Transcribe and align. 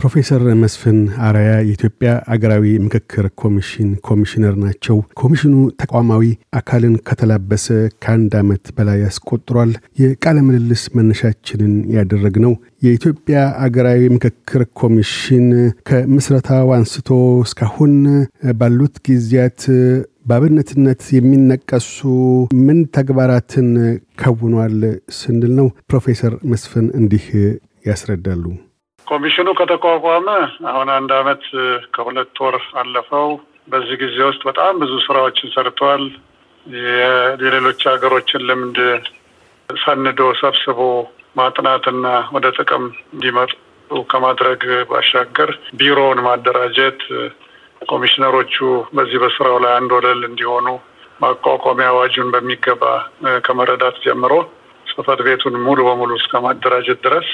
ፕሮፌሰር 0.00 0.42
መስፍን 0.60 0.96
አራያ 1.26 1.50
የኢትዮጵያ 1.58 2.10
አገራዊ 2.32 2.64
ምክክር 2.84 3.26
ኮሚሽን 3.42 3.90
ኮሚሽነር 4.08 4.54
ናቸው። 4.62 4.96
ኮሚሽኑ 5.20 5.52
ተቋማዊ 5.82 6.24
አካልን 6.58 6.94
ከተላበሰ 7.06 7.66
ከአንድ 8.02 8.32
ዓመት 8.40 8.64
በላይ 8.76 8.98
ያስቆጥሯል። 9.04 9.72
የቃለ 10.00 10.36
ምልልስ 10.46 10.82
መነሻችንን 10.96 11.74
ያደረግነው 11.96 12.54
የኢትዮጵያ 12.82 13.36
አገራዊ 13.66 14.02
ምክክር 14.16 14.64
ኮሚሽን 14.80 15.46
ከምስረታው 15.90 16.74
አንስቶ 16.76 17.10
እስካሁን 17.46 17.94
ባሉት 18.60 18.98
ጊዜያት 19.08 19.62
በአብነትነት 20.26 21.02
የሚነቀሱ 21.16 21.96
ምን 22.66 22.78
ተግባራትን 22.96 23.70
ከውኗል 24.20 24.78
ስንል 25.18 25.52
ነው። 25.58 25.70
ፕሮፌሰር 25.90 26.34
መስፍን 26.52 26.88
እንዲህ 27.00 27.26
ያስረዳሉ። 27.86 28.44
ኮሚሽኑ 29.14 29.48
ከተቋቋመ 29.58 30.28
አሁን 30.70 30.88
አንድ 30.94 31.10
አመት 31.16 31.42
ከሁለት 31.94 32.38
ወር 32.44 32.56
አለፈው። 32.80 33.28
በዚህ 33.72 33.96
ጊዜ 34.02 34.16
ውስጥ 34.28 34.42
በጣም 34.48 34.72
ብዙ 34.82 34.92
ስራዎችን 35.04 35.52
ሰርተዋል። 35.54 36.04
የሌሎች 37.42 37.80
ሀገሮችን 37.90 38.46
ልምድ 38.48 38.78
ሰንዶ 39.68 40.20
ሰብስቦ 40.40 40.80
ማጥናትና 41.36 42.06
ወደ 42.34 42.46
ጥቅም 42.58 42.84
እንዲመጡ 43.14 43.52
ከማድረግ 44.10 44.60
ባሻገር 44.90 45.50
ቢሮውን 45.78 46.20
ማደራጀት፣ 46.26 47.00
ኮሚሽነሮቹ 47.88 48.56
በዚህ 48.96 49.18
በስራው 49.22 49.58
ላይ 49.64 49.72
አንድ 49.78 49.90
ወለል 49.96 50.22
እንዲሆኑ 50.30 50.66
ማቋቋሚያ 51.20 51.88
አዋጁን 51.92 52.30
በሚገባ 52.34 52.84
ከመረዳት 53.46 53.98
ጀምሮ 54.06 54.32
ጽህፈት 54.86 55.20
ቤቱን 55.26 55.56
ሙሉ 55.66 55.80
በሙሉ 55.88 56.12
እስከ 56.16 56.40
ማደራጀት 56.46 57.00
ድረስ 57.06 57.28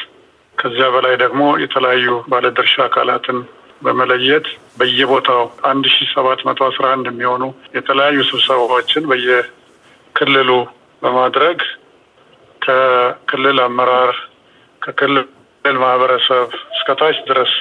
ከዚያ 0.60 0.86
በላይ 0.94 1.14
ደግሞ 1.22 1.42
የተለያዩ 1.62 2.06
ባለድርሻ 2.32 2.74
አካላትን 2.86 3.38
በመለየት 3.82 4.46
በየቦታው 4.78 5.42
አንድ 5.70 5.84
ሺ 5.92 6.06
ሰባት 6.12 6.40
መቶ 6.48 6.60
አስራ 6.68 6.86
አንድ 6.94 7.06
የሚሆኑ 7.10 7.44
የተለያዩ 7.76 8.18
ስብሰባዎችን 8.30 9.04
በየክልሉ 9.10 10.50
በማድረግ 11.02 11.60
ከክልል 12.62 13.60
አመራር 13.66 14.12
ከክልል 14.82 15.26
ማህበረሰብ 15.80 16.48
እስከታች 16.74 17.16
ድረስ 17.30 17.52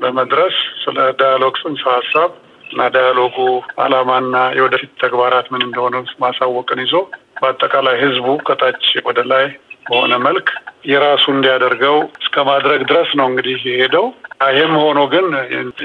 በመድረስ 0.00 0.56
ስለ 0.82 0.98
ዳያሎግ 1.20 1.54
ጽንሰ 1.62 1.84
ሀሳብ 1.94 2.32
እና 2.70 2.82
ዳያሎጉ 2.94 3.36
ዓላማና 3.82 4.36
የወደፊት 4.58 4.92
ተግባራት 5.02 5.46
ምን 5.52 5.62
እንደሆነ 5.66 5.96
ማሳወቅን 6.24 6.82
ይዞ 6.84 6.94
በአጠቃላይ 7.40 7.96
ህዝቡ 8.02 8.26
ከታች 8.48 8.84
ወደ 9.08 9.20
ላይ 9.32 9.46
በሆነ 9.86 10.14
መልክ 10.24 10.48
የራሱ 10.90 11.24
እንዲያደርገው 11.34 11.96
እስከ 12.22 12.44
ማድረግ 12.48 12.80
ድረስ 12.90 13.10
ነው 13.18 13.26
እንግዲህ 13.30 13.58
የሄደው። 13.68 14.06
ይህም 14.50 14.74
ሆኖ 14.82 15.00
ግን 15.12 15.26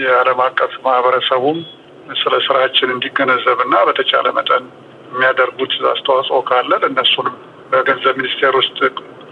የዓለም 0.03 0.39
አቀፍ 0.45 0.73
ማህበረሰቡም 0.85 1.59
ስለ 2.21 2.35
ስራችን 2.45 2.93
እንዲገነዘብ 2.95 3.59
እና 3.66 3.75
በተቻለ 3.88 4.27
መጠን 4.38 4.63
የሚያደርጉት 5.11 5.73
አስተዋጽኦ 5.91 6.39
ካለ 6.49 6.71
እነሱንም 6.89 7.35
በገንዘብ 7.71 8.16
ሚኒስቴር 8.19 8.53
ውስጥ 8.59 8.80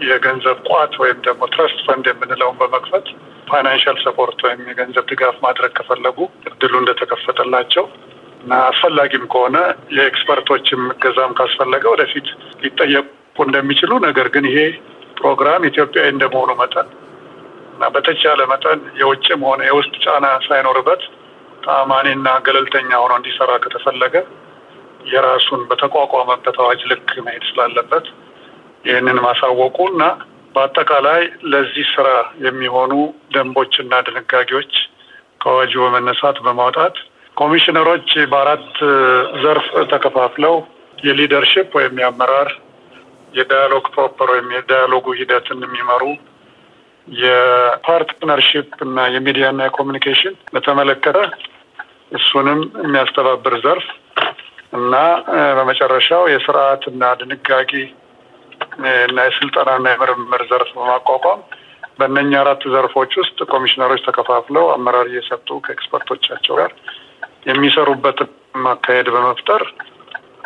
የገንዘብ 0.08 0.58
ቋት 0.68 0.92
ወይም 1.02 1.18
ደግሞ 1.26 1.42
trust 1.52 1.80
fund 1.86 2.06
የምንለውን 2.10 2.56
በመክፈት 2.60 3.06
financial 3.50 3.96
support 4.04 4.38
ወይም 4.46 4.60
የገንዘብ 4.68 5.04
ድጋፍ 5.10 5.36
ማድረግ 5.46 5.72
ከፈለጉ 5.78 6.18
እድሉ 6.50 6.72
እንደተከፈተላቸው 6.80 7.86
እና 8.42 8.52
አስፈላጊም 8.68 9.24
ከሆነ 9.32 9.56
የ 9.96 10.08
expert 10.08 10.45
ኦችም 10.45 10.82
እገዛም 10.94 11.34
ካስፈለገ 11.38 11.84
ወደፊት 11.94 12.28
ሊጠየቁ 12.62 13.06
እንደሚችሉ 13.36 13.92
ነገር 14.06 14.26
ግን 14.34 14.44
ይሄ 14.50 14.58
ፕሮግራም 15.20 15.62
ኢትዮጵያዊ 15.68 16.08
እንደመሆኑ 16.12 16.50
መጠን 16.60 16.88
እና 17.74 17.88
በተቻለ 17.94 18.40
መጠን 18.52 18.80
የውጭም 19.00 19.42
ሆነ 19.48 19.60
የውስጥ 19.68 19.94
ጫና 20.04 20.26
ሳይኖርበት 20.46 21.02
ተአማኒና 21.62 22.28
ገለልተኛ 22.46 22.90
ሆኖ 23.02 23.12
እንዲሰራ 23.18 23.52
ከተፈለገ 23.64 24.14
የራሱን 25.06 25.60
በተቋቋመበት 25.68 26.56
አዋጅ 26.62 26.80
ልክ 26.90 27.10
መሄድ 27.26 27.44
ስላለበት 27.50 28.06
ይህንን 28.84 29.18
ማሳወቁ 29.26 29.78
እና 29.92 30.02
በአጠቃላይ 30.54 31.22
ለዚህ 31.52 31.86
ስራ 31.94 32.08
የሚሆኑ 32.44 32.92
ደንቦችና 33.34 33.94
ድንጋጌዎች 34.06 34.72
ከአዋጁ 35.40 35.72
በመነሳት 35.84 36.38
በማውጣት 36.46 36.96
ኮሚሽነሮች 37.36 38.08
በአራት 38.32 38.66
ዘርፍ 39.42 39.68
ተከፋፍለው 39.92 40.56
የ 40.98 41.10
leadership 41.10 41.68
ወይም 41.78 41.94
የአመራር 42.02 42.48
የ 43.34 43.44
dialogue 43.44 43.84
proper 43.94 44.28
ወይም 44.34 44.48
የ 44.54 44.63
dialogue 44.63 44.97
ኡ 44.97 45.06
ሂደትን 45.18 45.60
የሚመሩ 45.66 46.02
የ 47.08 47.33
partnership 47.33 48.72
እና 48.86 49.06
የሚዲያና 49.14 49.60
የ 49.66 49.75
communication 49.75 50.34
በተመለከተ 50.54 51.18
እሱንም 52.12 52.60
የሚያስተባብር 52.84 53.54
ዘርፍ 53.64 53.86
እና 54.72 54.94
በመጨረሻው 55.56 56.24
የስርዓትና 56.32 57.04
ድንጋጌ 57.20 57.72
እና 59.06 59.18
የስልጠናና 59.28 59.86
የምርምር 59.92 60.42
ዘርፍ 60.50 60.70
በማቋቋም 60.76 61.40
በእነኛ 61.98 62.32
አራት 62.42 62.62
ዘርፎች 62.74 63.12
ውስጥ 63.20 63.38
ኮሚሽነሮች 63.52 64.02
ተከፋፍለው 64.06 64.66
አመራር 64.74 65.06
እየሰጡ 65.10 65.58
ከ 65.64 65.75
expert 65.75 66.06
ኦቻቸው 66.06 66.54
ጋር 66.60 66.70
የሚሰሩበትን 67.48 68.30
ማካሄድ 68.64 69.08
በመፍጠር 69.14 69.62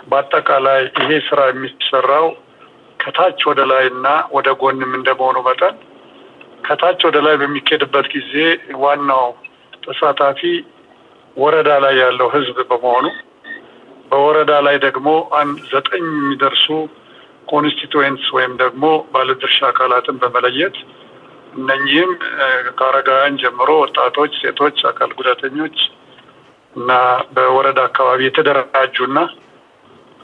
በአጠቃላይ 0.08 0.80
ይሄ 0.98 1.10
ስራ 1.28 1.40
የሚሰራው 1.50 2.26
ከታች 3.04 3.40
ወደ 3.48 3.60
ላይ 3.70 3.84
እና 3.90 4.06
ወደ 4.36 4.48
ጎንም 4.60 4.92
እንደመሆኑ 4.98 5.38
መጠን 5.46 5.76
ከታች 6.64 7.00
ወደ 7.08 7.18
ላይ 7.26 7.34
በሚካሄድበት 7.40 8.06
ጊዜ 8.14 8.34
ዋናው 8.82 9.26
ተሳታፊ 9.82 10.40
ወረዳ 11.36 11.70
ላይ 11.84 11.94
ያለው 12.02 12.28
ህዝብ 12.34 12.58
በመሆኑ 12.70 13.06
በወረዳ 14.10 14.52
ላይ 14.66 14.76
ደግሞ 14.84 15.08
አንድ 15.38 15.58
ዘጠኝ 15.72 16.04
የሚደርሱ 16.12 16.66
constituents 17.48 18.28
ወይም 18.36 18.52
ደግሞ 18.62 18.84
ባለድርሻ 19.12 19.58
አካላትን 19.70 20.16
በመለየት 20.22 20.76
እነኚህም 21.54 22.12
ከአረጋውያን 22.78 23.36
ጀምሮ 23.42 23.70
ወጣቶች፣ 23.82 24.32
ሴቶች፣ 24.42 24.78
አካል 24.90 25.10
ጉዳተኞች 25.18 25.76
እና 26.74 26.90
በወረዳ 27.34 27.80
አካባቢ 27.90 28.20
የተደራጁና 28.26 29.18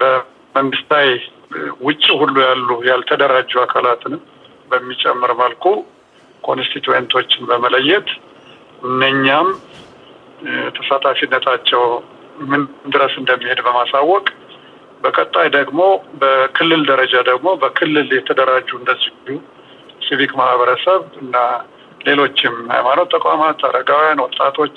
በመንግስታዊ 0.00 1.10
ውጭ 1.84 2.04
ሁሉ 2.20 2.34
ያሉ 2.44 2.68
ያልተደራጁ 2.88 3.52
አካላትንም 3.62 4.20
በሚጨምር 4.70 5.32
መልኩ 5.40 5.64
ኮንስቲቱዌንቶችን 6.44 7.42
በመለየት 7.50 8.08
እነኛም 8.82 9.48
ተሳታፊነታቸው 10.76 11.82
ምን 12.50 12.62
ድረስ 12.92 13.14
እንደሚሄድ 13.20 13.60
በማሳወቅ 13.66 14.26
በቀጣይ 15.02 15.48
ደግሞ 15.56 15.80
በክልል 16.20 16.82
ደረጃ 16.90 17.14
ደግሞ 17.28 17.48
በክልል 17.62 18.08
የተደራጁ 18.16 18.68
እንደዚሁ 18.80 19.36
ሲቪክ 20.06 20.32
ማህበረሰብ 20.40 21.02
እና 21.22 21.36
ሌሎችም 22.06 22.54
ሃይማኖት 22.72 23.08
ተቋማት፣ 23.14 23.58
አረጋውያን፣ 23.68 24.22
ወጣቶች፣ 24.24 24.76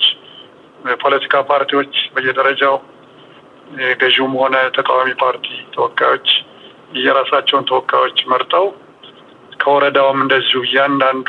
የፖለቲካ 0.90 1.34
ፓርቲዎች 1.50 1.94
በየደረጃው 2.14 2.74
የገዢውም 3.82 4.34
ሆነ 4.40 4.56
ተቃዋሚ 4.76 5.10
ፓርቲ 5.22 5.46
ተወካዮች 5.74 6.28
የራሳቸውን 7.02 7.66
ተወካዮች 7.70 8.18
መርጠው 8.32 8.66
ከወረዳውም 9.60 10.18
እንደዚሁ 10.24 10.60
እያንዳንዱ 10.66 11.28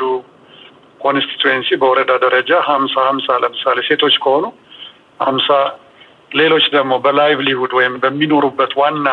constituency 1.00 1.68
በወረዳ 1.80 2.12
ደረጃ 2.24 2.50
ሀምሳ 2.68 2.94
ሀምሳ 3.08 3.36
ለምሳሌ 3.42 3.78
ሴቶች 3.88 4.14
ከሆኑ 4.24 4.44
ሀምሳ 5.20 5.48
ሌሎች 6.30 6.64
ደግሞ 6.74 6.92
በ 7.04 7.15
livelihood 7.15 7.72
ወይም 7.78 7.94
በሚኖሩበት 8.02 8.72
ዋና 8.80 9.08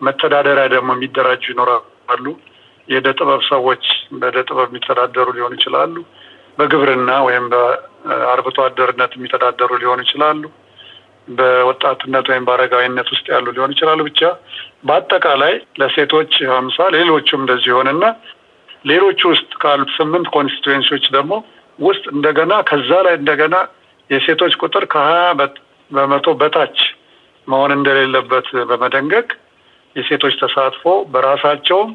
መተዳደሪያ 0.00 0.66
ደግሞ 0.74 0.90
የሚደራጁ 0.96 1.44
ይኖራሉ። 1.52 2.24
የእደ 2.88 3.08
ጥበብ 3.18 3.40
ሰዎች 3.50 3.84
በእደ 4.18 4.36
ጥበብ 4.48 4.68
የሚተዳደሩ 4.70 5.28
ሊሆኑ 5.36 5.52
ይችላሉ። 5.58 5.94
በግብርና 6.58 7.10
ወይም 7.26 7.46
በአርብቶ 7.52 8.58
አደርነት 8.66 9.12
የሚተዳደሩ 9.16 9.70
ሊሆኑ 9.82 10.00
ይችላሉ። 10.06 10.42
በወጣትነት 11.28 12.26
ወይም 12.30 12.44
በአረጋዊነት 12.48 13.08
ውስጥ 13.14 13.26
ያሉ 13.32 13.46
ሊሆኑ 13.54 13.70
ይችላሉ። 13.74 14.00
ብቻ 14.08 14.20
በአጠቃላይ 14.88 15.54
ለሴቶች 15.80 16.32
ሀምሳ 16.52 16.78
ሌሎቹም 16.96 17.40
እንደዚህ 17.42 17.70
ይሆንና 17.72 18.04
ሌሎቹ 18.84 19.20
ውስጥ 19.32 19.50
ካሉት 19.62 19.90
ስምንት 19.96 20.26
ኮንስቲቱዌንሲዎች 20.36 21.06
ደግሞ 21.16 21.32
ውስጥ 21.78 22.04
እንደገና 22.14 22.52
ከዛ 22.68 22.90
ላይ 23.06 23.14
እንደገና 23.20 23.56
የሴቶች 24.10 24.52
ቁጥር 24.62 24.84
ከሀያ 24.92 25.24
በመቶ 25.90 26.28
በታች 26.40 26.78
መሆን 27.48 27.72
እንደሌለበት 27.76 28.46
በመደንገግ 28.70 29.26
የሴቶች 29.96 30.34
ተሳትፎ 30.40 30.84
በራሳቸውም 31.12 31.90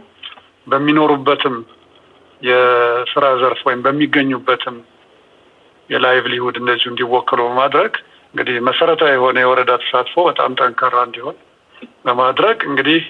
በሚኖሩበትም 0.68 1.56
የስራ 2.42 3.26
ዘርፍ 3.42 3.60
ወይም 3.68 3.82
በሚገኙበትም 3.86 4.78
የላይቭሊሁድ 5.90 6.56
እንደዚሁ 6.62 6.90
እንዲወክሉ 6.92 7.40
በማድረግ 7.48 7.94
እንግዲህ 8.34 8.58
መሰረታዊ 8.68 9.12
የሆነ 9.14 9.38
የወረዳ 9.42 9.72
ተሳትፎ 9.82 10.24
በጣም 10.28 10.52
ጠንካራ 10.60 10.98
እንዲሆን 11.08 11.38
በማድረግ 12.06 12.58
እንግዲህ 12.70 13.02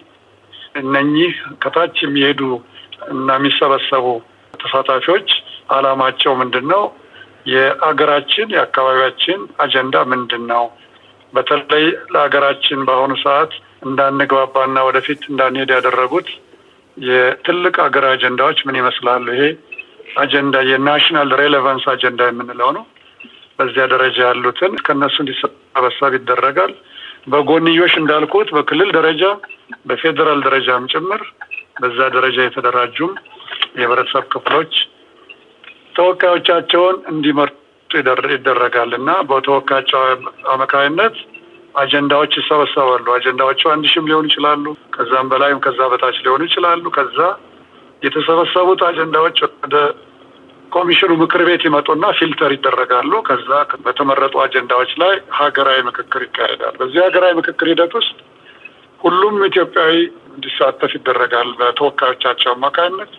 እነኚህ 0.75 1.31
ከታች 1.61 1.95
የሚሄዱ 2.03 2.41
እና 3.11 3.29
የሚሰበሰቡ 3.37 4.05
ተሳታፊዎች 4.53 5.29
አላማቸው 5.75 6.33
ምንድን 6.41 6.65
ነው? 6.73 6.83
የአገራችን 7.51 8.47
የአካባቢያችን 8.55 9.39
አጀንዳ 9.63 9.95
ምንድን 10.11 10.43
ነው? 10.51 10.63
በተለይ 11.33 11.85
ለሀገራችን 12.13 12.79
በአሁኑ 12.87 13.13
ሰዓት 13.23 13.51
እንዳንግባባና 13.85 14.77
ወደፊት 14.87 15.21
እንዳንሄድ 15.31 15.69
ያደረጉት 15.75 16.29
የትልቅ 16.97 17.75
ሀገር 17.85 18.05
አጀንዳዎች 18.11 18.59
ምን 18.67 18.79
ይመስላሉ? 18.81 19.25
ይሄ 19.35 19.43
አጀንዳ 20.17 20.55
የናሽናል 20.69 21.29
ሬሌቫንስ 21.41 21.83
አጀንዳ 21.93 22.21
የምንለው 22.29 22.71
ነው። 22.77 22.83
በዚያ 23.59 23.83
ደረጃ 23.93 24.17
ያሉትን 24.27 24.73
ከነሱ 24.85 25.15
እንዲሰበሰብ 25.23 26.13
ይደረጋል። 26.17 26.73
በጎንዮሽ 27.27 27.93
እንዳልኩት 27.99 28.49
በክልል 28.55 28.89
ደረጃ 28.97 29.23
በፌዴራል 29.87 30.39
ደረጃም 30.47 30.87
ጭምር 30.93 31.21
በዛ 31.81 31.99
ደረጃ 32.15 32.37
የተደራጁም 32.43 33.11
የህብረተሰብ 33.77 34.25
ክፍሎች 34.33 34.73
ተወካዮቻቸውን 35.95 36.97
እንዲመርጡ 37.11 37.57
ይደረጋል 38.35 38.91
እና 38.97 39.11
በተወካያቸው 39.29 40.01
አማካይነት 40.53 41.15
አጀንዳዎች 41.75 42.33
ይሰበሰባሉ። 42.39 43.05
አጀንዳዎቹ 43.15 43.61
አንድ 43.73 43.85
ሺህም 43.91 44.07
ሊሆኑ 44.09 44.25
ይችላሉ፣ 44.29 44.65
ከዛም 44.95 45.27
በላይም 45.31 45.59
ከዛ 45.65 45.79
በታች 45.91 46.17
ሊሆኑ 46.25 46.41
ይችላሉ። 46.49 46.83
ከዛ 46.97 47.17
የተሰበሰቡት 48.01 48.81
አጀንዳዎች 48.87 49.37
ወደ 49.63 49.75
ኮሚሽኑ 50.71 51.11
ምክር 51.21 51.41
ቤት 51.47 51.63
ይመጡና 51.67 52.05
ፊልተር 52.17 52.51
ይደረጋሉ። 52.55 53.13
ከዛ 53.27 53.49
በተመረጡ 53.85 54.35
አጀንዳዎች 54.43 54.91
ላይ 55.01 55.13
ሀገራዊ 55.39 55.79
ምክክር 55.89 56.21
ይካሄዳል። 56.27 56.75
በዚህ 56.81 56.99
ሀገራዊ 57.05 57.33
ምክክር 57.39 57.67
ሂደት 57.71 57.93
ውስጥ 57.99 58.15
ሁሉም 59.01 59.35
ኢትዮጵያዊ 59.47 59.93
እንዲሳተፍ 60.31 60.91
ይደረጋል 60.97 61.49
በተወካዮቻቸው 61.59 62.51
አማካኝነት። 62.53 63.13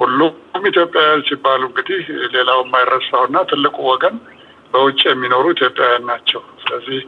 ሁሉም 0.00 0.34
ኢትዮጵያውያን 0.70 1.22
ሲባሉ 1.28 1.62
እንግዲህ 1.70 2.02
ሌላው 2.34 2.60
የማይረሳውና 2.64 3.38
ትልቁ 3.50 3.76
ወገን 3.90 4.16
በውጭ 4.74 5.00
የሚኖሩ 5.08 5.44
ኢትዮጵያውያን 5.56 6.04
ናቸው። 6.10 6.42
ስለዚህ 6.62 7.00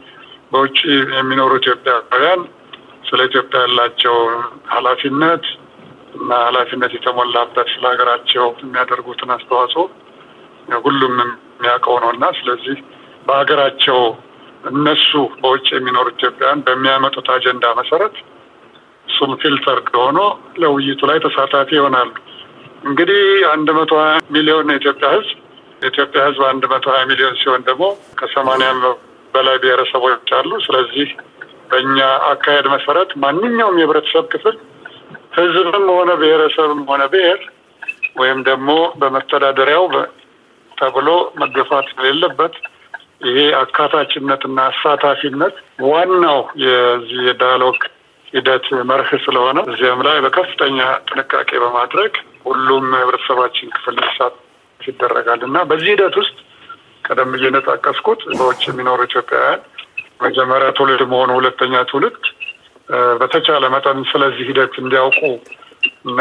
በውጭ 0.51 0.79
የሚኖሩ 1.15 1.51
ኢትዮጵያውያን 1.61 2.41
ስለ 3.09 3.21
ኢትዮጵያ 3.29 3.59
ያላቸው 3.65 4.15
ኃላፊነት 4.73 5.45
እና 6.15 6.31
ኃላፊነት 6.45 6.91
የተሞላበት 6.95 7.67
ስለ 7.73 7.83
ሀገራቸው 7.91 8.47
የሚያደርጉትን 8.61 9.31
አስተዋጽኦ 9.35 9.83
ሁሉም 10.83 11.15
የሚያውቀው 11.19 11.95
ነው 12.03 12.09
እና 12.15 12.25
ስለዚህ 12.37 12.77
በሀገራቸው 13.25 13.99
እነሱ 14.71 15.11
በውጭ 15.41 15.67
የሚኖሩ 15.75 16.07
ኢትዮጵያውያን 16.13 16.63
በሚያመጡት 16.67 17.27
አጀንዳ 17.35 17.65
መሰረት 17.79 18.15
እሱም 19.07 19.31
ፊልተር 19.41 19.79
ሆኖ 19.97 20.19
ለውይይቱ 20.61 21.01
ላይ 21.09 21.17
ተሳታፊ 21.23 21.69
ይሆናሉ። 21.77 22.11
እንግዲህ 22.83 23.23
አንድ 23.51 23.69
መቶ 23.77 23.91
ሀያ 24.01 24.13
ሚሊዮን 24.35 24.71
የኢትዮጵያ 24.71 25.07
ሕዝብ 25.15 25.37
የኢትዮጵያ 25.81 26.21
ሕዝብ 26.27 26.43
አንድ 26.49 26.63
መቶ 26.71 26.85
ሀያ 26.93 27.03
ሚሊዮን 27.11 27.35
ሲሆን 27.41 27.61
ደግሞ 27.67 27.83
ከሰማንያ 28.19 28.69
በላይ 29.33 29.57
ብሔረሰቦች 29.63 30.31
አሉ። 30.39 30.51
ስለዚህ 30.65 31.09
በእኛ 31.69 31.97
አካሄድ 32.29 32.65
መሰረት 32.73 33.11
ማንኛውም 33.23 33.79
የህብረተሰብ 33.79 34.25
ክፍል 34.33 34.55
ህዝብም 35.31 35.85
ሆነ 35.95 36.11
ብሔረሰብም 36.21 36.81
ሆነ 36.89 37.03
ብሔር 37.13 37.39
ወይም 38.19 38.39
ደግሞ 38.49 38.69
በመተዳደሪያው 39.01 39.85
ተብሎ 40.71 41.09
መገፋት 41.41 41.87
የሌለበት 41.97 42.53
ይሄ 43.25 43.39
አካታችነትና 43.61 44.59
አሳታፊነት 44.69 45.55
ዋናው 45.85 46.39
የዚህ 46.63 47.19
የዳያሎግ 47.27 47.79
ሂደት 48.33 48.65
መርህ 48.89 49.11
ስለሆነ 49.25 49.59
እዚያም 49.71 50.01
ላይ 50.07 50.17
በከፍተኛ 50.25 50.77
ጥንቃቄ 51.09 51.49
በማድረግ 51.63 52.13
ሁሉም 52.45 52.85
ህብረተሰባችን 52.99 53.73
ክፍል 53.75 53.95
ሊሳተፍ 53.99 54.37
ይደረጋል 54.79 55.41
እና 55.47 55.57
በዚህ 55.69 55.89
ሂደት 55.93 56.15
ውስጥ 56.21 56.37
ቀደም 57.03 57.31
ብዬ 57.35 57.45
በውጭ 58.33 58.61
የሚኖሩ 58.69 58.99
ኢትዮጵያውያን 59.09 59.61
መጀመሪያ 60.21 60.69
ትውልድ 60.77 61.01
መሆኑ 61.11 61.29
ሁለተኛ 61.39 61.75
ትውልድ 61.91 62.23
በተቻለ 63.19 63.63
መጠን 63.73 63.99
ስለዚህ 64.11 64.43
ሂደት 64.49 64.73
እንዲያውቁ 64.81 65.19
እና 66.07 66.19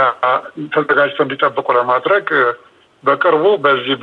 ተዘጋጅተው 0.75 1.25
እንዲጠብቁ 1.27 1.67
ለማድረግ 1.79 2.29
በቅርቡ 3.05 3.45
በዚህ 3.65 3.97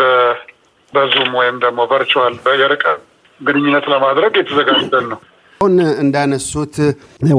በዙም 0.93 1.31
ወይም 1.39 1.57
ደግሞ 1.63 1.79
virtual 1.91 2.35
የርቀት 2.61 3.01
ግንኙነት 3.41 3.85
ለማድረግ 3.93 4.33
የተዘጋጀን 4.39 5.07
ነው። 5.11 5.19
አሁን 5.61 5.75
እንዳነሱት 6.03 6.75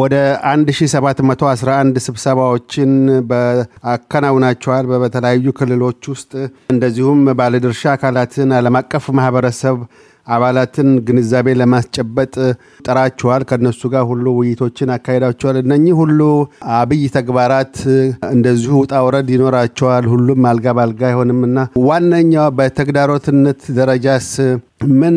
ወደ 0.00 0.14
1711 0.48 2.00
ስብሰባዎችን 2.06 2.92
አከናውናቸዋል 3.92 4.86
በተለያዩ 5.02 5.52
ክልሎች 5.58 6.00
ውስጥ 6.12 6.32
እንደዚሁም 6.72 7.20
ባለድርሻ 7.38 7.82
አካላትን 7.92 8.52
ዓለም 8.58 8.78
አቀፍ 8.80 9.06
ማህበረሰብ 9.18 9.76
አባላትን 10.28 10.88
ግንዛቤ 11.06 11.54
ለማስጨበጥ 11.60 12.34
ጥራችኋል። 12.86 13.42
ከነሱ 13.50 13.80
ጋር 13.92 14.04
ሁሉ 14.10 14.26
ውይይቶችን 14.38 14.92
አካሂዳችኋል። 14.96 15.58
እነኚህ 15.62 15.94
ሁሉ 16.00 16.20
አብይ 16.76 17.04
ተግባራት 17.16 17.76
እንደዚሁ 18.32 18.72
ውጣ 18.82 18.94
ውረድ 19.06 19.30
ይኖራቸዋል። 19.34 20.06
ሁሉም 20.12 20.48
አልጋ 20.50 20.74
ባልጋ 20.78 21.02
አይሆንም 21.10 21.40
እና 21.48 21.58
ዋነኛው 21.88 22.48
በተግዳሮትነት 22.58 23.62
ደረጃስ 23.78 24.28
ምን 25.00 25.16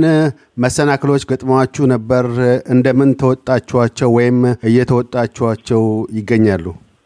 መሰናክሎች 0.62 1.24
ገጥመዋችሁ 1.32 1.84
ነበር? 1.92 2.26
እንደምን 2.74 3.12
ተወጣችኋቸው 3.22 4.10
ወይም 4.18 4.40
እየተወጣችኋቸው 4.70 5.84
ይገኛሉ? 6.18 6.66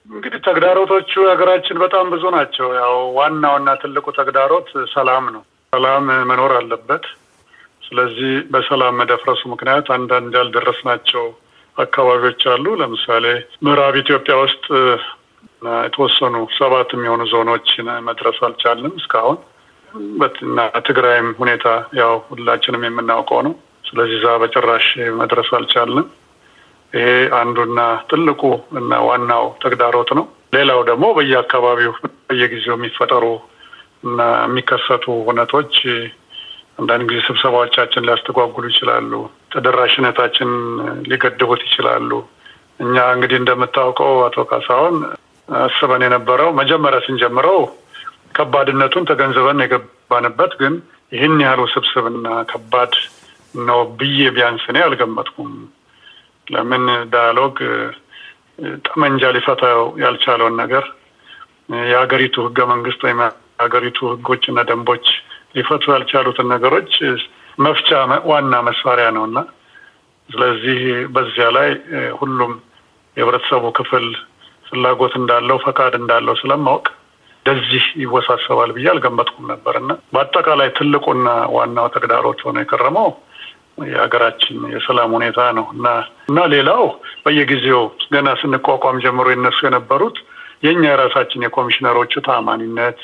እንግዲህ 0.09 0.39
ተግዳሮቶቹ 0.47 1.11
ሀገራችን 1.29 1.77
በጣም 1.83 2.05
ብዙ 2.13 2.23
ናቸው። 2.35 2.67
ያው 2.77 2.95
ዋናውና 3.17 3.69
ትልቁ 3.81 4.05
ተግዳሮት 4.17 4.67
ሰላም 4.93 5.25
ነው። 5.35 5.43
ሰላም 5.73 6.05
መኖር 6.29 6.51
አለበት። 6.57 7.05
ስለዚህ 7.85 8.31
በሰላም 8.53 8.97
መደፍረሱ 8.99 9.41
ምክንያት 9.51 9.87
አንዳንድ 9.95 10.33
ያልደረስናቸው 10.39 11.25
አካባቢዎች 11.77 12.41
አሉ። 12.51 12.65
ለምሳሌ 12.81 13.25
ምዕራብ 13.65 13.95
ኢትዮጵያ 14.01 14.35
ውስጥ 14.43 14.65
የተወሰኑ 15.83 16.35
ሰባት 16.57 16.89
የሚሆኑ 16.95 17.21
ዞኖችን 17.31 17.87
መድረስ 18.07 18.37
አልቻልንም 18.47 18.93
እስካሁን 19.01 19.37
እና 20.45 20.59
ትግራይም 20.87 21.27
ሁኔታ 21.39 21.67
ያው 21.99 22.13
ሁላችንም 22.29 22.85
የምናውቀው 22.85 23.39
ነው። 23.47 23.53
ስለዚህ 23.89 24.15
እዛ 24.19 24.29
በጭራሽ 24.41 24.87
መድረስ 25.19 25.49
አልቻልንም። 25.57 26.07
ይሄ 26.93 27.07
አንዱና 27.39 27.79
ትልቁ 28.09 28.41
እና 28.79 28.99
ዋናው 29.07 29.45
ተግዳሮት 29.63 30.09
ነው። 30.19 30.25
ሌላው 30.55 30.79
ደግሞ 30.89 31.05
በየአካባቢው 31.17 31.93
በየጊዜው 32.27 32.75
የሚፈጠሩ 32.77 33.25
እና 34.03 34.19
የሚከሰቱ 34.43 35.05
ሁነቶች 35.27 35.75
አንዳንድ 36.77 37.03
ጊዜ 37.09 37.19
ስብሰባዎቻችን 37.27 38.05
ሊያስተጓጉሉ 38.07 38.65
ይችላሉ። 38.71 39.11
ተደራሽነታችን 39.53 40.49
ሊገድቡት 41.09 41.61
ይችላሉ። 41.67 42.09
እኛ 42.79 42.95
እንግዲህ 43.15 43.37
እንደምታውቀው 43.41 44.13
አቶ 44.25 44.37
ካሳሁን 44.49 44.95
አስበን 45.47 46.03
የነበረው 46.05 46.49
መጀመሪያ 46.59 46.99
ስንጀምረው 47.05 47.59
ከባድነቱን 48.35 49.07
ተገንዝበን 49.09 49.63
የገባንበት 49.63 50.53
ግን 50.61 50.73
ይህን 51.11 51.35
ያህል 51.43 51.59
ውስብስብና 51.65 52.27
ከባድ 52.49 52.93
ነው 53.61 53.79
ብዬ 53.99 54.19
ቢያንስ 54.35 54.63
እኔ 54.71 54.77
አልገመትኩም። 54.85 55.51
ለምን 56.47 56.83
ዳያሎግ 57.13 57.57
ጠመንጃ 58.85 59.31
ሊፈታው 59.35 59.81
ያልቻለውን 60.03 60.55
ነገር 60.61 60.83
የሀገሪቱ 61.87 62.35
ህገ 62.47 62.59
መንግስት 62.71 62.99
ወይም 63.05 63.21
የሀገሪቱ 63.21 63.99
ህጎችና 64.11 64.59
ደንቦች 64.69 65.07
ሊፈቱ 65.55 65.83
ያልቻሉትን 65.93 66.47
ነገሮች 66.53 66.91
መፍቻ 67.65 67.89
ዋና 68.29 68.55
መሳሪያ 68.67 69.07
ነው 69.17 69.23
እና 69.29 69.39
ስለዚህ 70.29 70.79
በዚያ 71.15 71.47
ላይ 71.57 71.69
ሁሉም 72.19 72.53
የህብረተሰቡ 73.17 73.65
ክፍል 73.77 74.05
ፍላጎት 74.65 75.13
እንዳለው 75.19 75.57
ፈቃድ 75.65 75.93
እንዳለው 75.99 76.35
ስለማወቅ 76.41 76.85
እንደዚህ 77.45 77.83
ይወሳሰባል 78.03 78.69
ብዬ 78.75 78.85
አልገመትኩም 78.93 79.45
ነበር 79.51 79.75
እና 79.81 79.91
በአጠቃላይ 80.13 80.69
ትልቁና 80.77 81.27
ዋናው 81.55 81.87
ተግዳሮት 81.95 82.39
ሆኖ 82.45 82.57
የከረመው 82.61 83.09
የሀገራችን 83.89 84.57
የሰላም 84.73 85.11
ሁኔታ 85.17 85.39
ነው 85.57 85.65
እና 85.75 85.87
እና 86.29 86.39
ሌላው 86.53 86.83
በየጊዜው 87.25 87.81
ገና 88.13 88.29
ስንቋቋም 88.41 89.01
ጀምሮ 89.05 89.27
የነሱ 89.33 89.59
የነበሩት 89.67 90.17
የእኛ 90.65 90.83
የራሳችን 90.87 91.45
የኮሚሽነሮቹ 91.45 92.21
ታማኒነት 92.27 92.99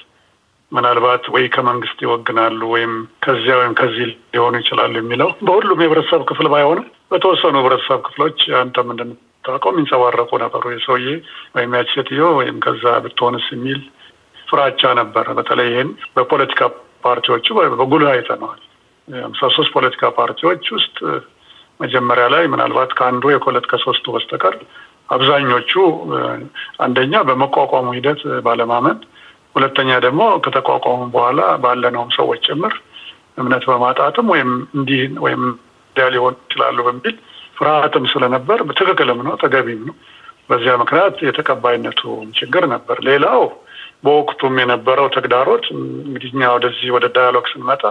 ምናልባት 0.72 1.24
ወይ 1.34 1.46
ከመንግስት 1.54 2.00
ይወግናሉ 2.04 2.60
ወይም 2.74 2.92
ከዚያ 3.24 3.56
ወይም 3.60 3.74
ከዚህ 3.80 4.06
ሊሆኑ 4.34 4.54
ይችላሉ 4.62 4.94
የሚለው 5.00 5.30
በሁሉም 5.48 5.82
የህብረተሰብ 5.82 6.22
ክፍል 6.30 6.48
ባይሆንም 6.54 6.88
በተወሰኑ 7.12 7.56
ህብረተሰብ 7.62 8.00
ክፍሎች 8.06 8.40
አንተም 8.60 8.92
እንደምታውቀው 8.94 9.72
የሚንጸባረቁ 9.74 10.32
ነበሩ። 10.44 10.64
የሰውዬ 10.74 11.08
ወይም 11.56 11.76
ያች 11.78 11.92
ሴትዮ 11.96 12.24
ወይም 12.40 12.58
ከዛ 12.66 12.86
ብትሆንስ 13.06 13.48
የሚል 13.56 13.82
ፍራቻ 14.48 14.82
ነበረ። 15.00 15.28
በተለይ 15.38 15.70
ይህን 15.72 15.90
በፖለቲካ 16.16 16.62
ፓርቲዎቹ 17.04 17.48
በጉልህ 17.74 18.10
አይተነዋል። 18.14 18.62
ሃምሳ 19.08 19.42
ሶስት 19.56 19.72
ፖለቲካ 19.76 20.04
ፓርቲዎች 20.18 20.66
ውስጥ 20.76 20.98
መጀመሪያ 21.80 22.26
ላይ 22.34 22.44
ምናልባት 22.54 22.92
ከአንዱ 22.98 23.24
የኮለት 23.32 23.66
ከሶስቱ 23.72 24.06
በስተቀር 24.16 24.56
አብዛኞቹ 25.10 25.72
አንደኛ 26.86 27.14
በመቋቋሙ 27.30 27.88
ሂደት 27.98 28.22
ባለማመን፣ 28.46 28.98
ሁለተኛ 29.56 29.92
ደግሞ 30.06 30.22
ከተቋቋሙ 30.44 31.02
በኋላ 31.14 31.42
ባለነውም 31.64 32.12
ሰዎች 32.18 32.42
ጭምር 32.48 32.74
እምነት 33.38 33.64
በማጣትም 33.70 34.28
ወይም 34.34 34.50
እንዲህ 34.78 35.02
ወይም 35.26 35.42
እንዲያ 35.46 36.06
ሊሆን 36.14 36.36
ይችላሉ 36.44 36.78
በሚል 36.88 37.16
ፍርሃትም 37.58 38.06
ስለነበር 38.12 38.60
ትክክልም 38.72 39.20
ነው 39.28 39.34
ተገቢም 39.42 39.82
ነው። 39.90 39.96
በዚያ 40.50 40.74
ምክንያት 40.82 41.18
የተቀባይነቱ 41.26 42.02
ችግር 42.40 42.64
ነበር። 42.74 42.98
ሌላው 43.08 43.42
በወቅቱም 44.06 44.56
የነበረው 44.62 45.08
ተግዳሮት 45.16 45.66
እንግዲህ 45.76 46.30
እኛ 46.34 46.44
ወደዚህ 46.56 46.88
ወደ 46.96 47.06
dialogue 47.16 47.46
ስንመጣ 47.52 47.84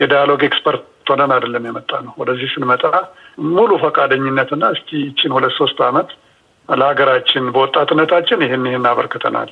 የ 0.00 0.08
dialogue 0.08 0.40
expert 0.48 0.84
ሆነን 1.10 1.32
አይደለም 1.36 1.64
የመጣነው። 1.68 2.14
ወደዚህ 2.20 2.48
ስንመጣ 2.54 2.84
ሙሉ 3.50 3.70
ፈቃደኝነትና 3.82 4.64
እስቲ 4.74 4.90
ይችን 5.02 5.34
ሁለት 5.36 5.54
ሶስት 5.58 5.78
ዓመት 5.88 6.08
ለሀገራችን 6.68 7.44
በወጣትነታችን 7.54 8.44
ይህን 8.46 8.64
ይህን 8.68 8.86
አበርክተናል። 8.90 9.50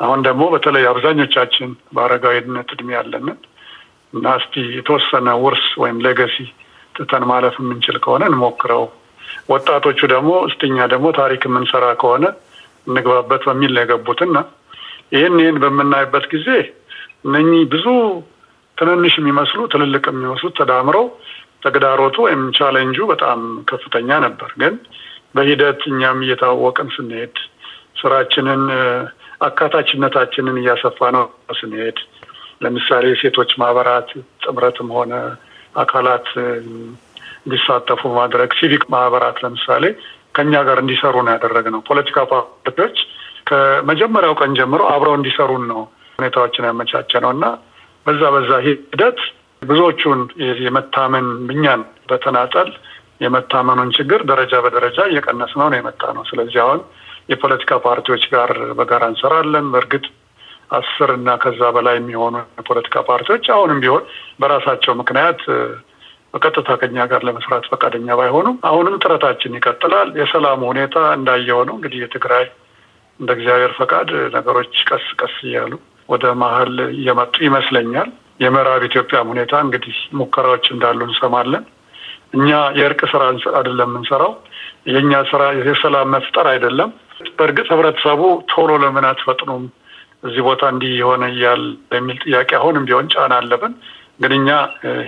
አሁን 0.00 0.20
ደግሞ 0.26 0.42
በተለይ 0.52 0.84
አብዛኞቻችን 0.90 1.70
በአረጋዊነት 1.94 2.68
እድሜ 2.74 2.88
ያለንን 2.96 3.38
እና 4.12 4.34
እስቲ 4.38 4.54
የተወሰነ 4.76 5.28
ውርስ 5.42 5.66
ወይም 5.82 5.98
ሌገሲ 6.06 6.36
ትተን 6.94 7.24
ማለፍ 7.30 7.54
የምንችል 7.60 7.96
ከሆነ 8.04 8.22
እንሞክረው። 8.30 8.84
ወጣቶቹ 9.48 10.00
ደግሞ 10.12 10.30
እስትኛ 10.48 10.76
ደግሞ 10.92 11.06
ታሪክ 11.18 11.42
የምንሰራ 11.46 11.84
ከሆነ 12.02 12.24
እንግባበት 12.86 13.42
በሚል 13.48 13.72
ነው 13.74 13.82
የገቡትና 13.84 14.36
ይህን 15.12 15.36
ይህን 15.42 15.58
በምናይበት 15.62 16.24
ጊዜ 16.34 16.48
እነኚህ 17.26 17.62
ብዙ 17.72 17.86
ትንንሽ 18.78 19.14
የሚመስሉ 19.18 19.60
ትልልቅ 19.72 20.04
የሚመስሉት 20.10 20.54
ተዳምረው 20.60 21.06
ተግዳሮቱ 21.64 22.16
ወይም 22.26 22.42
ቻሌንጁ 22.56 22.98
በጣም 23.10 23.40
ከፍተኛ 23.70 24.10
ነበር። 24.24 24.50
ግን 24.62 24.74
በሂደት 25.34 25.82
እኛም 25.90 26.18
እየታወቅን 26.24 26.88
ስንሄድ 26.96 27.36
ስራችንን 28.00 28.62
አካታችነታችንን 29.42 30.56
እያሰፋን 30.60 31.24
ስንሄድ 31.60 31.98
ለምሳሌ 32.62 33.04
የሴቶች 33.12 33.50
ማህበራት 33.60 34.08
ጥምረትም 34.44 34.90
ሆነ 34.96 35.12
አካላት 35.82 36.28
እንዲሳተፉ 37.42 38.02
ማድረግ 38.18 38.50
ሲቪክ 38.58 38.84
ማህበራት 38.94 39.36
ለምሳሌ 39.44 39.84
ከኛ 40.36 40.52
ጋር 40.68 40.78
እንዲሰሩ 40.82 41.14
ነው 41.26 41.32
ያደረግነው። 41.36 41.80
ፖለቲካ 41.88 42.18
ፓርቲዎች 42.30 42.98
ከመጀመሪያው 43.48 44.34
ቀን 44.40 44.52
ጀምሮ 44.58 44.82
አብረው 44.92 45.14
እንዲሰሩ 45.18 45.64
ነው 45.72 45.80
ሁኔታዎችን 46.18 46.66
ያመቻቸ 46.68 47.12
ነው 47.24 47.30
እና 47.36 47.44
በዛ 48.06 48.22
በዛ 48.34 48.52
ሂደት 48.66 49.18
ብዙዎቹን 49.62 50.20
የመታመን 50.64 51.26
እኛን 51.54 51.80
በተናጠል 52.10 52.68
የመታመኑን 53.24 53.90
ችግር 53.96 54.20
ደረጃ 54.30 54.54
በደረጃ 54.64 54.98
እየቀነስ 55.10 55.52
ነው 55.58 55.66
ነው 55.70 55.78
የመጣ 55.80 56.02
ነው። 56.16 56.24
ስለዚህ 56.30 56.58
አሁን 56.64 56.80
የፖለቲካ 57.28 57.72
ፓርቲዎች 57.84 58.24
ጋር 58.32 58.50
በጋራ 58.78 59.04
እንሰራለን። 59.12 59.66
በእርግጥ 59.72 60.04
አስር 60.70 61.10
እና 61.16 61.30
ከዛ 61.42 61.62
በላይ 61.76 61.96
የሚሆኑ 61.98 62.36
የፖለቲካ 62.58 62.96
ፓርቲዎች 63.08 63.44
አሁንም 63.54 63.80
ቢሆን 63.82 64.04
በራሳቸው 64.40 64.92
ምክንያት 65.00 65.40
በቀጥታ 66.34 66.70
ከኛ 66.80 66.98
ጋር 67.10 67.22
ለመስራት 67.28 67.64
ፈቃደኛ 67.70 68.14
ባይሆኑም 68.20 68.56
አሁንም 68.68 68.94
ጥረታችን 69.02 69.56
ይቀጥላል። 69.58 70.10
የሰላሙ 70.20 70.60
ሁኔታ 70.70 70.98
እንዳየው 71.16 71.60
ነው 71.68 71.74
እንግዲህ 71.78 72.00
የትግራይ 72.02 72.46
እንደ 73.20 73.30
እግዚአብሔር 73.36 73.72
ፈቃድ 73.78 74.08
ነገሮች 74.36 74.74
ቀስ 74.88 75.06
ቀስ 75.20 75.34
እያሉ 75.48 75.72
ወደ 76.08 76.24
መሀል 76.40 76.74
እየመጡ 76.94 77.34
ይመስለኛል። 77.46 78.08
የምዕራብ 78.42 78.82
ኢትዮጵያም 78.88 79.30
ሁኔታ 79.32 79.54
እንግዲህ 79.64 79.96
ሙከራዎች 80.18 80.64
እንዳሉ 80.74 81.00
እንሰማለን። 81.08 81.64
እኛ 82.34 82.48
የእርቅ 82.78 83.00
ስራ 83.12 83.22
አይደለም 83.54 83.90
የምንሰራው። 83.90 84.32
የእኛ 84.88 85.12
ስራ 85.30 85.42
የሰላም 85.60 86.10
መፍጠር 86.14 86.46
አይደለም። 86.52 86.90
በእርግጥ 87.36 87.66
ህብረተሰቡ 87.72 88.20
ቶሎ 88.52 88.70
ለምን 88.82 89.06
አትፈጥኑም 89.10 89.64
እዚህ 90.24 90.42
ቦታ 90.48 90.62
እንዲህ 90.72 90.92
የሆነ 91.00 91.24
እያል 91.32 91.62
የሚል 91.94 92.18
ጥያቄ 92.24 92.50
አሁንም 92.58 92.84
ቢሆን 92.88 93.06
ጫና 93.14 93.32
አለብን። 93.40 93.72
ግን 94.20 94.32
እኛ 94.38 94.48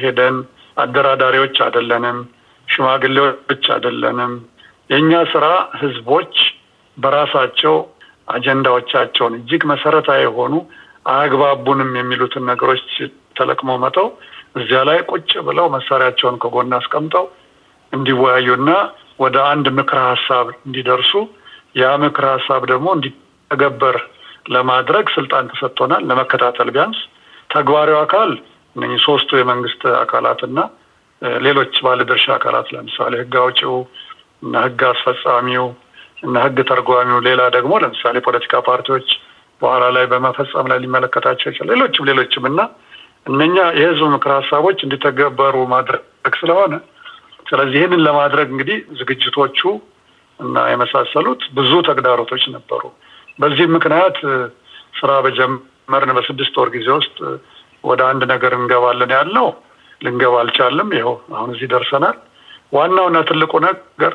ሄደን 0.00 0.36
አደራዳሪዎች 0.76 1.56
አይደለንም፣ 1.66 2.18
ሽማግሌዎች 2.68 3.64
አይደለንም። 3.74 4.32
የእኛ 4.90 5.12
ስራ 5.32 5.44
ህዝቦች 5.82 6.34
በራሳቸው 6.96 7.76
አጀንዳዎቻቸውን 8.28 9.34
እጅግ 9.38 9.62
መሰረታዊ 9.72 10.20
የሆኑ 10.24 10.54
አያግባቡንም 11.06 11.90
የሚሉትን 11.98 12.44
ነገሮች 12.50 12.90
ተለቅመው 13.38 13.78
መተው 13.84 14.06
እዚያ 14.58 14.80
ላይ 14.88 14.98
ቁጭ 15.10 15.30
ብለው 15.48 15.66
መሳሪያቸውን 15.74 16.36
ከጎን 16.42 16.76
አስቀምጠው 16.78 17.24
እንዲወያዩና 17.92 18.70
ወደ 19.18 19.36
አንድ 19.52 19.66
ምክረ 19.78 19.98
ሀሳብ 20.10 20.46
እንዲደርሱ 20.66 21.12
ያ 21.74 21.90
ምክረ 22.02 22.26
ሀሳብ 22.34 22.62
ደግሞ 22.70 22.88
እንዲተገበር 22.96 23.96
ለማድረግ 24.48 25.06
ስልጣን 25.14 25.48
ተሰጥቶናል። 25.52 26.02
ለመከታተል 26.10 26.70
ቢያንስ 26.74 26.98
ተግባሪው 27.50 27.98
አካል 28.02 28.30
እነኚህ 28.76 29.00
ሶስቱ 29.06 29.30
የመንግስት 29.38 29.82
አካላትና 30.00 30.58
ሌሎች 31.42 31.74
ባለድርሻ 31.84 32.26
አካላት 32.36 32.68
ለምሳሌ 32.74 33.12
ህግ 33.22 33.34
አውጪው 33.42 33.76
እና 34.44 34.54
ህግ 34.64 34.80
አስፈጻሚው 34.88 35.66
እና 36.24 36.36
ህግ 36.44 36.58
ተርጓሚው፣ 36.70 37.18
ሌላ 37.28 37.42
ደግሞ 37.56 37.72
ለምሳሌ 37.82 38.16
ፖለቲካ 38.26 38.60
ፓርቲዎች 38.68 39.08
በኋላ 39.62 39.84
ላይ 39.96 40.04
በመፈጸም 40.12 40.68
ላይ 40.70 40.78
ሊመለከታቸው 40.84 41.48
ይችላል። 41.50 41.70
ሌሎችም 41.74 42.06
ሌሎችም 42.10 42.44
እና 42.50 42.60
እነኛ 43.26 43.56
የህዝብ 43.78 44.08
ምክር 44.14 44.30
ሀሳቦች 44.38 44.78
እንዲተገበሩ 44.86 45.56
ማድረግ 45.72 46.02
ስለሆነ 46.36 46.74
ስለዚህ 47.46 47.78
ይህንን 47.78 48.02
ለማድረግ 48.06 48.48
እንግዲህ 48.54 48.78
ዝግጅቶቹ 48.98 49.60
እና 50.40 50.56
የመሳሰሉት 50.70 51.42
ብዙ 51.56 51.72
ተግዳሮቶች 51.88 52.44
ነበሩ። 52.54 52.82
በዚህ 53.38 53.66
ምክንያት 53.74 54.16
ስራ 54.98 55.10
በጀመርን 55.24 56.12
በስድስት 56.16 56.54
ወር 56.60 56.68
ጊዜ 56.76 56.88
ውስጥ 56.98 57.16
ወደ 57.84 58.00
አንድ 58.10 58.22
ነገር 58.32 58.52
እንገባለን 58.58 59.10
ያልነው 59.16 59.48
ልንገባ 60.00 60.34
አልቻልም። 60.42 60.88
ይኸው 60.96 61.16
አሁን 61.36 61.50
እዚህ 61.54 61.68
ደርሰናል። 61.72 62.16
ዋናውና 62.72 63.18
ትልቁ 63.28 63.52
ነገር 63.64 64.14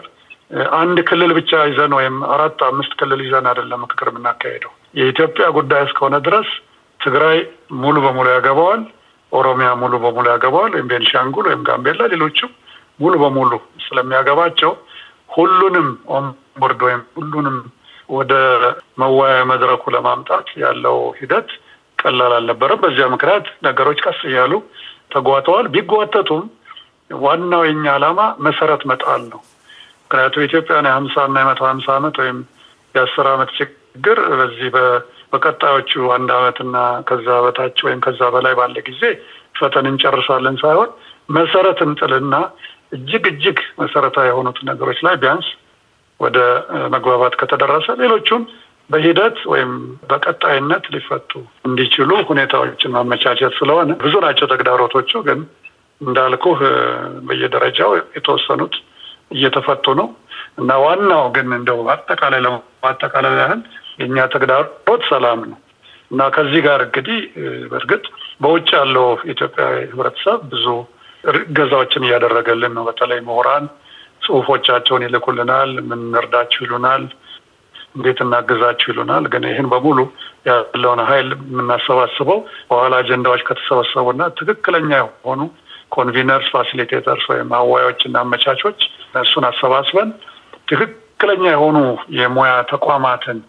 አንድ 0.78 0.98
ክልል 1.10 1.32
ብቻ 1.38 1.52
ይዘን 1.70 1.92
ወይም 1.98 2.16
አራት 2.34 2.60
አምስት 2.70 2.94
ክልል 3.00 3.20
ይዘን 3.26 3.48
አይደለም 3.52 3.82
ምክክር 3.84 4.08
የምናካሄደው። 4.12 4.72
የኢትዮጵያ 4.96 5.46
ጉዳይ 5.58 5.82
እስከሆነ 5.88 6.16
ድረስ 6.28 6.50
ትግራይ 7.00 7.38
ሙሉ 7.82 7.96
በሙሉ 8.06 8.28
ያገባዋል፣ 8.36 8.82
ኦሮሚያ 9.32 9.70
ሙሉ 9.82 9.94
በሙሉ 10.06 10.26
ያገባዋል፣ 10.34 10.72
ወይም 10.76 10.88
ቤንሻንጉል 10.92 11.46
ወይም 11.50 11.62
ጋምቤላ፣ 11.68 12.02
ሌሎችም 12.14 12.52
ሙሉ 13.00 13.14
በሙሉ 13.24 13.52
ስለሚያገባቸው 13.86 14.72
ሁሉንም 15.30 15.88
onboard 16.16 16.82
ወይም 16.88 17.02
ሁሉንም 17.16 17.58
ወደ 18.10 18.34
መወያያ 19.02 19.42
መድረኩ 19.52 19.84
ለማምጣት 19.96 20.48
ያለው 20.62 20.98
ሂደት 21.20 21.50
ቀላል 22.00 22.34
አልነበረም። 22.38 22.82
በዚያ 22.84 23.06
ምክንያት 23.14 23.48
ነገሮች 23.68 24.00
ቀስ 24.06 24.20
እያሉ 24.30 24.54
ተጓተዋል። 25.14 25.68
ቢጓተቱም 25.76 26.44
ዋናው 27.20 27.64
የኛ 27.68 27.86
ዓላማ 27.96 28.20
መሰረት 28.46 28.82
መጣል 28.92 29.22
ነው። 29.32 29.42
ምክንያቱም 30.04 30.46
ኢትዮጵያን 30.48 30.88
የሀምሳ 30.90 31.16
እና 31.28 31.38
የመቶ 31.44 31.62
ሀምሳ 31.70 31.88
ዓመት 31.98 32.16
ወይም 32.22 32.38
የአስር 32.96 33.28
ዓመት 33.34 33.50
ችግር 33.60 34.20
በዚህ 34.40 34.70
በቀጣዮቹ 35.34 35.92
አንድ 36.16 36.30
ዓመትና 36.38 36.78
ከዛ 37.10 37.28
በታች 37.44 37.80
ወይም 37.88 38.00
ከዛ 38.06 38.22
በላይ 38.36 38.54
ባለ 38.60 38.76
ጊዜ 38.88 39.02
ፈተን 39.60 39.88
እንጨርሳለን 39.92 40.56
ሳይሆን 40.64 40.90
መሰረት 41.30 41.80
እንጥልና 41.86 42.36
እጅግ 42.92 43.26
እጅግ 43.32 43.58
መሰረታዊ 43.82 44.28
የሆኑት 44.30 44.60
ነገሮች 44.70 45.00
ላይ 45.08 45.16
ቢያንስ 45.16 45.48
ወደ 46.20 46.38
መግባባት 46.94 47.34
ከተደረሰ 47.42 47.88
ሌሎቹን 48.02 48.44
በሂደት 48.90 49.38
ወይም 49.52 49.72
በቀጣይነት 50.10 50.86
ሊፈቱ 50.94 51.32
እንዲችሉ 51.68 52.12
ሁኔታዎችን 52.30 52.94
ማመቻቸት 52.96 53.54
ስለሆነ 53.60 53.92
ብዙ 54.04 54.16
ናቸው 54.26 54.48
ተግዳሮቶቹ። 54.54 55.12
ግን 55.28 55.40
እንዳልኩህ 56.02 56.60
በየደረጃው 57.28 57.92
የተወሰኑት 58.18 58.76
እየተፈቱ 59.32 59.86
ነው 60.00 60.08
እና 60.60 60.72
ዋናው 60.84 61.26
ግን 61.36 61.48
እንደው 61.58 61.80
አጠቃላይ 61.94 62.42
ለማጠቃለል 62.46 63.36
ያህል 63.42 63.62
የእኛ 64.00 64.18
ተግዳሮት 64.34 65.04
ሰላም 65.10 65.42
ነው 65.52 65.60
እና 66.12 66.22
ከዚህ 66.36 66.62
ጋር 66.68 66.80
እንግዲህ 66.86 67.20
በእርግጥ 67.72 68.04
በውጭ 68.42 68.70
ያለው 68.80 69.08
የኢትዮጵያ 69.22 69.66
ህብረተሰብ 69.92 70.40
ብዙ 70.54 70.66
እገዛዎችን 71.24 72.06
እያደረገልን 72.08 72.74
ነው። 72.78 72.84
በተለይ 72.90 73.20
ምሁራን 73.28 73.66
ጽሁፎቻቸውን 74.22 75.06
ይልኩልናል። 75.06 75.72
ምን 75.88 76.00
እንርዳችሁ 76.06 76.60
ይሉናል፣ 76.66 77.04
እንዴት 77.96 78.20
እናግዛችሁ 78.26 78.88
ይሉናል። 78.92 79.24
ግን 79.34 79.44
ይህን 79.50 79.68
በሙሉ 79.72 80.00
ያለውን 80.50 81.02
ኃይል 81.10 81.30
የምናሰባስበው 81.46 82.40
በኋላ 82.70 82.94
አጀንዳዎች 83.02 83.42
ከተሰበሰቡና 83.48 84.22
ትክክለኛ 84.40 84.90
የሆኑ 85.00 85.42
conveners፣ 85.92 86.48
facilitators 86.56 87.24
ወይም 87.32 87.52
አዋዮች 87.60 88.02
እና 88.08 88.18
አመቻቾች 88.24 88.80
እነሱን 89.08 89.46
አሰባስበን 89.50 90.10
ትክክለኛ 90.72 91.44
የሆኑ 91.52 91.78
የሙያ 92.18 92.52
ተቋማትን 92.72 93.40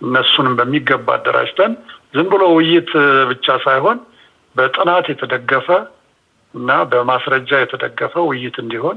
እነሱንም 0.00 0.54
በሚገባ 0.58 1.08
አደራጅተን 1.18 1.72
ዝም 2.14 2.28
ብሎ 2.32 2.44
ውይይት 2.56 2.90
ብቻ 3.30 3.46
ሳይሆን 3.64 3.98
በጥናት 4.56 5.06
የተደገፈ 5.10 5.68
እና 6.54 6.70
በማስረጃ 6.90 7.50
የተደገፈ 7.60 8.14
ውይይት 8.28 8.56
እንዲሆን 8.62 8.96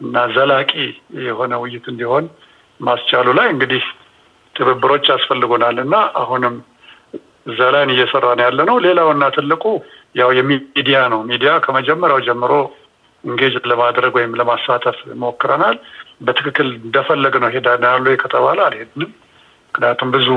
እና 0.00 0.24
ዘላቂ 0.34 0.72
የሆነ 1.26 1.52
ውይይት 1.62 1.86
እንዲሆን 1.92 2.24
ማስቻሉ 2.80 3.28
ላይ 3.38 3.46
እንግዲህ 3.54 3.84
ትብብሮች 4.54 5.04
ያስፈልጉናል 5.12 5.76
እና 5.84 5.94
አሁንም 6.20 6.54
እዛ 7.46 7.60
ላይ 7.74 7.84
እየሰራን 7.94 8.40
ያለ 8.44 8.60
ነው። 8.70 8.76
ሌላውና 8.86 9.24
ትልቁ 9.36 9.64
ያው 10.14 10.30
የሚዲያ 10.38 10.98
ነው። 11.12 11.20
ሚዲያ 11.30 11.52
ከመጀመሪያው 11.64 12.20
ጀምሮ 12.28 12.52
እንጌጅ 13.24 13.54
ለማድረግ 13.70 14.12
ወይም 14.18 14.32
ለማሳተፍ 14.40 14.98
ሞክረናል። 15.22 15.76
በትክክል 16.20 16.68
እንደፈለግ 16.78 17.34
ነው 17.42 17.50
ሄዳናሉ 17.54 18.04
ከተባለ 18.22 18.58
አልሄድንም። 18.66 19.10
ምክንያቱም 19.68 20.10
ብዙ 20.16 20.28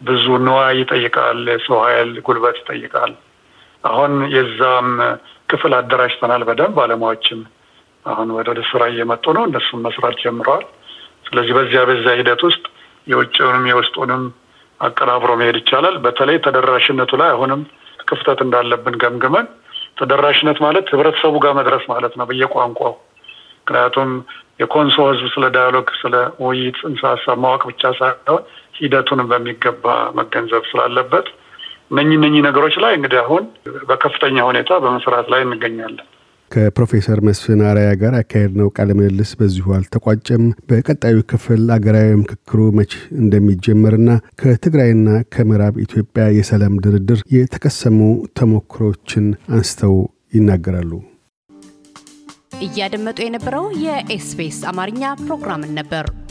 ብዙ 0.00 0.24
ንዋይ 0.44 0.74
ይጠይቃል፣ 0.80 1.40
የሰው 1.52 1.78
ኃይል 1.84 2.10
ጉልበት 2.26 2.56
ይጠይቃል። 2.62 3.12
አሁን 3.84 4.12
የዛም 4.34 4.88
ክፍል 5.52 5.72
አደራጅተናል 5.78 6.42
በደንብ 6.48 6.74
ባለሙያዎችም 6.78 7.40
አሁን 8.04 8.28
ወደ 8.36 8.60
ስራ 8.70 8.82
እየመጡ 8.92 9.24
ነው። 9.36 9.44
እነሱም 9.48 9.82
መስራት 9.86 10.16
ጀምረዋል። 10.22 10.64
ስለዚህ 11.26 11.52
በዚያ 11.58 11.82
በዚያ 11.88 12.12
ሂደት 12.20 12.40
ውስጥ 12.48 12.64
የውጭውንም 13.06 13.64
የውስጡንም 13.70 14.22
አቀናብሮ 14.80 15.30
መሄድ 15.40 15.56
ይቻላል። 15.60 15.96
በተለይ 16.04 16.38
ተደራሽነቱ 16.46 17.12
ላይ 17.20 17.30
አሁንም 17.34 17.60
ክፍተት 18.08 18.40
እንዳለብን 18.44 18.96
ገምግመን 19.02 19.46
ተደራሽነት 19.98 20.58
ማለት 20.64 20.86
ህብረተሰቡ 20.92 21.34
ጋር 21.44 21.52
መድረስ 21.58 21.84
ማለት 21.92 22.12
ነው 22.18 22.26
በየቋንቋው። 22.30 22.94
ምክንያቱም 23.60 24.10
የኮንሶ 24.60 24.96
ህዝብ 25.10 25.26
ስለ 25.34 25.44
ዳያሎግ 25.54 25.88
ስለ 26.00 26.14
ውይይት 26.42 26.76
ጽንሰ 26.82 27.02
ሀሳብ 27.12 27.38
ማወቅ 27.44 27.62
ብቻ 27.70 27.92
ሳይሆን 27.98 28.42
ሂደቱንም 28.78 29.28
በሚገባ 29.32 29.86
መገንዘብ 30.18 30.62
ስላለበት 30.70 31.26
እነኚህ 31.92 32.16
እነኚህ 32.18 32.42
ነገሮች 32.46 32.74
ላይ 32.82 32.92
እንግዲህ 32.96 33.18
አሁን 33.22 33.44
በከፍተኛ 33.88 34.36
ሁኔታ 34.48 34.78
በመስራት 34.84 35.26
ላይ 35.32 35.40
እንገኛለን። 35.46 36.06
ከፕሮፌሰር 36.50 37.18
መስፍን 37.26 37.60
አራያ 37.68 37.90
ጋር 38.00 38.14
ያካሄድነው 38.18 38.68
ቃለ 38.76 38.90
ምልልስ 38.98 39.30
በዚሁ 39.38 39.66
አልተቋጨም። 39.76 40.42
በቀጣዩ 40.70 41.18
ክፍል 41.30 41.62
አገራዊ 41.76 42.10
ምክክሩ 42.22 42.60
መች 42.78 42.92
እንደሚጀመርና 43.22 44.08
ከትግራይና 44.42 45.06
ከምዕራብ 45.34 45.76
ኢትዮጵያ 45.84 46.24
የሰላም 46.38 46.76
ድርድር 46.86 47.22
የተቀሰሙ 47.36 48.00
ተሞክሮችን 48.40 49.26
አንስተው 49.52 49.96
ይናገራሉ። 50.34 50.92
እያደመጡ 52.64 53.18
የነበረው 53.24 53.64
የኤስቢኤስ 53.84 54.60
አማርኛ 54.70 55.04
ፕሮግራምን 55.22 55.72
ነበር። 55.78 56.04